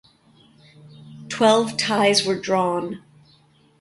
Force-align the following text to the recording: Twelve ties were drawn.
Twelve 1.29 1.77
ties 1.77 2.25
were 2.25 2.33
drawn. 2.41 3.03